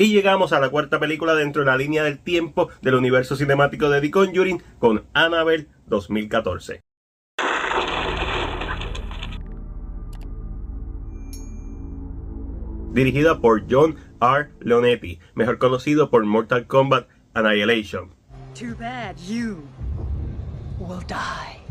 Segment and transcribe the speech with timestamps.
[0.00, 3.90] Y llegamos a la cuarta película dentro de la línea del tiempo del universo cinemático
[3.90, 6.80] de The Conjuring con Annabelle 2014.
[12.92, 14.50] Dirigida por John R.
[14.60, 18.14] Leonetti, mejor conocido por Mortal Kombat Annihilation.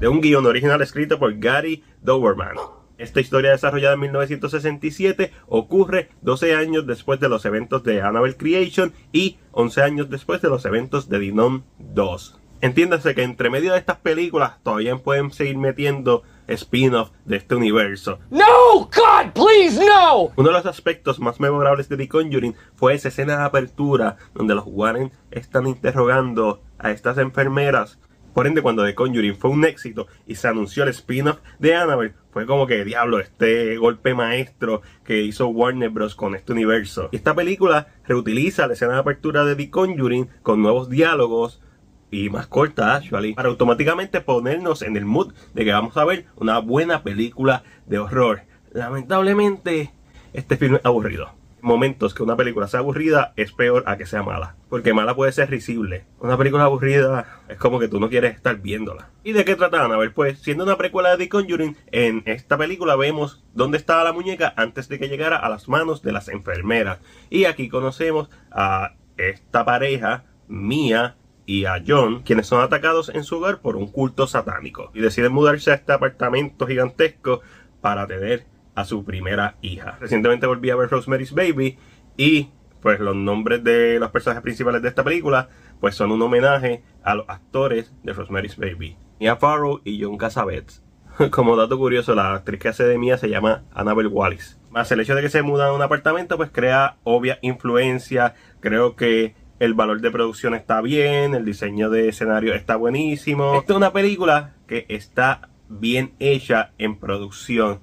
[0.00, 2.75] De un guion original escrito por Gary Doberman.
[2.98, 8.92] Esta historia desarrollada en 1967 ocurre 12 años después de los eventos de Annabelle Creation
[9.12, 12.40] y 11 años después de los eventos de Dinon 2.
[12.62, 18.18] Entiéndase que entre medio de estas películas todavía pueden seguir metiendo spin-off de este universo.
[18.30, 18.44] No,
[18.78, 20.32] God, please, no.
[20.36, 24.54] Uno de los aspectos más memorables de The Conjuring fue esa escena de apertura donde
[24.54, 27.98] los Warren están interrogando a estas enfermeras.
[28.36, 32.12] Por ende, cuando The Conjuring fue un éxito y se anunció el spin-off de Annabelle,
[32.32, 36.14] fue como que, diablo, este golpe maestro que hizo Warner Bros.
[36.14, 37.08] con este universo.
[37.12, 41.62] Esta película reutiliza la escena de apertura de The Conjuring con nuevos diálogos,
[42.10, 46.26] y más corta, actually, para automáticamente ponernos en el mood de que vamos a ver
[46.36, 48.42] una buena película de horror.
[48.70, 49.94] Lamentablemente,
[50.34, 51.35] este film es aburrido.
[51.66, 54.54] Momentos que una película sea aburrida es peor a que sea mala.
[54.68, 56.04] Porque mala puede ser risible.
[56.20, 59.10] Una película aburrida es como que tú no quieres estar viéndola.
[59.24, 59.90] ¿Y de qué trataban?
[59.90, 64.04] A ver, pues, siendo una precuela de The Conjuring, en esta película vemos dónde estaba
[64.04, 67.00] la muñeca antes de que llegara a las manos de las enfermeras.
[67.30, 73.38] Y aquí conocemos a esta pareja, Mia y a John, quienes son atacados en su
[73.38, 77.40] hogar por un culto satánico y deciden mudarse a este apartamento gigantesco
[77.80, 78.46] para tener
[78.76, 79.96] a su primera hija.
[79.98, 81.78] Recientemente volví a ver Rosemary's Baby
[82.16, 85.48] y pues los nombres de los personajes principales de esta película
[85.80, 90.84] pues son un homenaje a los actores de Rosemary's Baby, Mia Farrow y John Cassavetes.
[91.30, 94.60] Como dato curioso, la actriz que hace de Mia se llama Annabelle Wallis.
[94.70, 98.34] Más el hecho de que se mudan a un apartamento pues crea obvia influencia.
[98.60, 103.56] Creo que el valor de producción está bien, el diseño de escenario está buenísimo.
[103.58, 107.80] Esta es una película que está bien hecha en producción.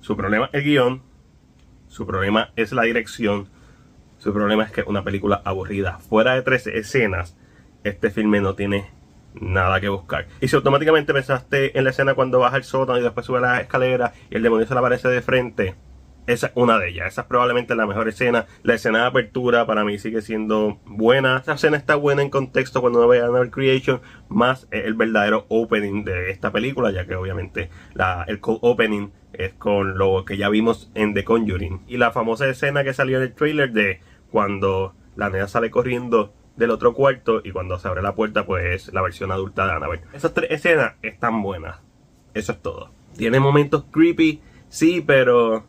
[0.00, 1.02] Su problema es el guion,
[1.88, 3.48] su problema es la dirección,
[4.18, 5.98] su problema es que es una película aburrida.
[5.98, 7.36] Fuera de tres escenas,
[7.84, 8.90] este filme no tiene
[9.34, 10.26] nada que buscar.
[10.40, 13.60] Y si automáticamente pensaste en la escena cuando baja el sótano y después sube la
[13.60, 15.76] escalera y el demonio se le aparece de frente,
[16.28, 17.06] esa es una de ellas.
[17.06, 18.46] Esa es probablemente la mejor escena.
[18.62, 21.38] La escena de apertura para mí sigue siendo buena.
[21.38, 24.02] Esa escena está buena en contexto cuando uno ve Another Creation.
[24.28, 26.90] Más el verdadero opening de esta película.
[26.90, 27.70] Ya que obviamente
[28.26, 31.82] el cold opening es con lo que ya vimos en The Conjuring.
[31.86, 34.00] Y la famosa escena que salió en el trailer de
[34.30, 38.92] cuando la nena sale corriendo del otro cuarto y cuando se abre la puerta pues
[38.92, 40.02] la versión adulta de Annabelle.
[40.12, 41.78] Esas tres escenas están buenas.
[42.34, 42.90] Eso es todo.
[43.16, 45.64] Tiene momentos creepy, sí, pero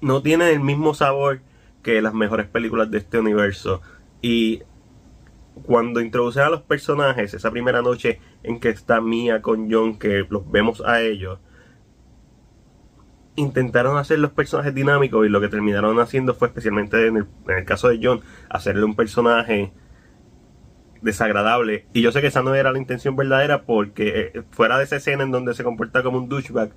[0.00, 1.40] no tiene el mismo sabor
[1.82, 3.82] que las mejores películas de este universo.
[4.22, 4.62] Y
[5.64, 10.26] cuando introducen a los personajes, esa primera noche en que está Mia con John, que
[10.28, 11.38] los vemos a ellos,
[13.36, 17.58] intentaron hacer los personajes dinámicos y lo que terminaron haciendo fue, especialmente en el, en
[17.58, 19.72] el caso de John, hacerle un personaje
[21.02, 21.86] desagradable.
[21.92, 24.96] Y yo sé que esa no era la intención verdadera porque eh, fuera de esa
[24.96, 26.70] escena en donde se comporta como un douchebag,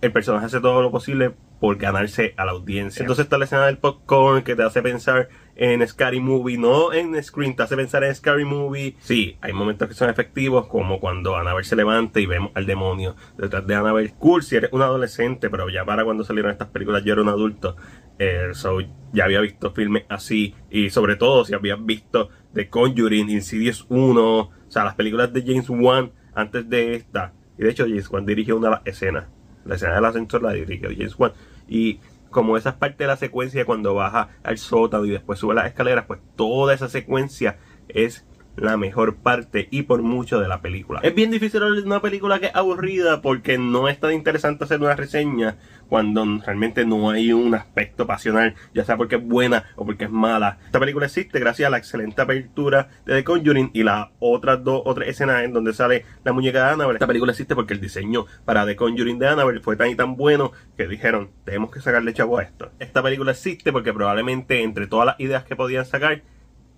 [0.00, 3.02] el personaje hace todo lo posible por ganarse a la audiencia.
[3.02, 7.22] Entonces está la escena del popcorn que te hace pensar en Scary Movie, no en
[7.22, 8.96] Screen, te hace pensar en Scary Movie.
[9.00, 13.16] Sí, hay momentos que son efectivos, como cuando Annabelle se levanta y vemos al demonio
[13.36, 14.14] detrás de Annabelle.
[14.18, 17.28] Cool si eres un adolescente, pero ya para cuando salieron estas películas yo era un
[17.28, 17.76] adulto.
[18.18, 18.78] Eh, so,
[19.12, 24.38] ya había visto filmes así, y sobre todo si habías visto The Conjuring, Insidious 1,
[24.38, 27.32] o sea, las películas de James Wan antes de esta.
[27.58, 29.26] Y de hecho, James Wan dirigió una de las escenas.
[29.64, 31.32] La escena del ascensor la dirigió James Wan.
[31.68, 32.00] Y
[32.32, 35.66] como esa es parte de la secuencia cuando baja al sótano y después sube las
[35.66, 38.26] escaleras, pues toda esa secuencia es
[38.56, 41.00] la mejor parte y por mucho de la película.
[41.02, 44.64] Es bien difícil hablar de una película que es aburrida porque no es tan interesante
[44.64, 45.56] hacer una reseña
[45.88, 50.10] cuando realmente no hay un aspecto pasional, ya sea porque es buena o porque es
[50.10, 50.58] mala.
[50.64, 54.80] Esta película existe gracias a la excelente apertura de The Conjuring y las otras dos
[54.86, 56.96] o tres escenas en donde sale la muñeca de Annabelle.
[56.96, 60.16] Esta película existe porque el diseño para The Conjuring de Annabelle fue tan y tan
[60.16, 62.70] bueno que dijeron, tenemos que sacarle chavo a esto.
[62.78, 66.22] Esta película existe porque probablemente entre todas las ideas que podían sacar,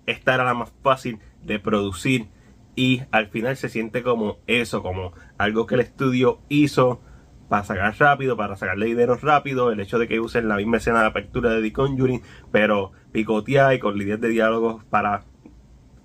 [0.05, 2.27] esta era la más fácil de producir
[2.75, 7.01] y al final se siente como eso, como algo que el estudio hizo
[7.49, 11.01] para sacar rápido, para sacarle dinero rápido, el hecho de que usen la misma escena
[11.01, 12.21] de apertura de The Conjuring,
[12.51, 15.23] pero picotear y con líneas de diálogos para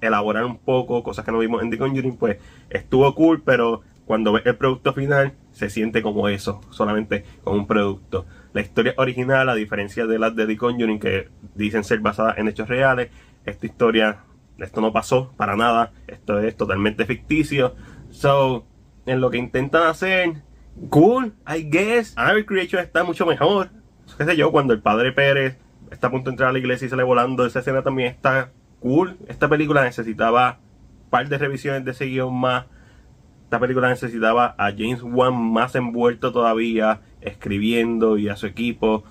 [0.00, 2.38] elaborar un poco cosas que no vimos en The Conjuring, pues
[2.68, 7.66] estuvo cool, pero cuando ves el producto final se siente como eso, solamente como un
[7.66, 8.26] producto.
[8.52, 12.48] la historia original, a diferencia de las de The Conjuring, que dicen ser basadas en
[12.48, 13.10] hechos reales,
[13.50, 14.20] esta historia,
[14.58, 17.74] esto no pasó para nada, esto es totalmente ficticio.
[18.10, 18.66] So,
[19.06, 20.42] en lo que intentan hacer,
[20.88, 22.16] cool, I guess.
[22.16, 23.70] Annabelle Creation está mucho mejor.
[24.16, 25.58] Qué sé yo, cuando el padre Pérez
[25.90, 28.50] está a punto de entrar a la iglesia y sale volando, esa escena también está
[28.80, 29.16] cool.
[29.28, 30.58] Esta película necesitaba
[31.04, 32.66] un par de revisiones de ese guion más.
[33.44, 39.04] Esta película necesitaba a James Wan más envuelto todavía, escribiendo y a su equipo.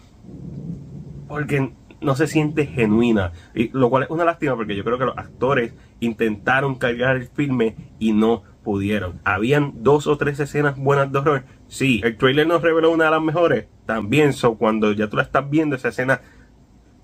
[1.27, 3.31] Porque no se siente genuina.
[3.54, 7.28] Y lo cual es una lástima porque yo creo que los actores intentaron cargar el
[7.28, 9.19] filme y no pudieron.
[9.24, 11.44] Habían dos o tres escenas buenas de horror.
[11.68, 13.68] Sí, el trailer nos reveló una de las mejores.
[13.86, 16.22] También, so, cuando ya tú la estás viendo, esa escena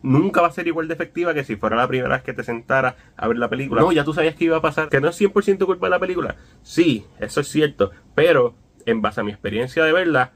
[0.02, 2.44] nunca va a ser igual de efectiva que si fuera la primera vez que te
[2.44, 3.82] sentara a ver la película.
[3.82, 4.90] No, ya tú sabías que iba a pasar.
[4.90, 6.36] Que no es 100% culpa de la película.
[6.62, 7.92] Sí, eso es cierto.
[8.14, 8.56] Pero,
[8.86, 10.34] en base a mi experiencia de verla,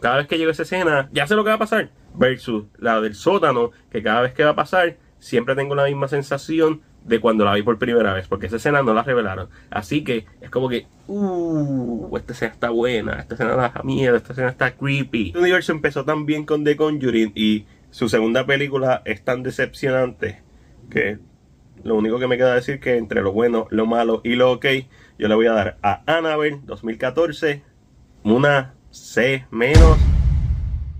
[0.00, 1.90] cada vez que llega esa escena, ya sé lo que va a pasar.
[2.16, 6.08] Versus la del sótano, que cada vez que va a pasar, siempre tengo la misma
[6.08, 9.48] sensación de cuando la vi por primera vez, porque esa escena no la revelaron.
[9.70, 14.32] Así que es como que, uh, esta escena está buena, esta escena da miedo, esta
[14.32, 15.30] escena está creepy.
[15.34, 20.42] El universo empezó tan bien con The Conjuring y su segunda película es tan decepcionante
[20.90, 21.18] que
[21.84, 24.66] lo único que me queda decir que entre lo bueno, lo malo y lo ok,
[25.18, 27.62] yo le voy a dar a Annabelle 2014
[28.24, 30.15] una C menos.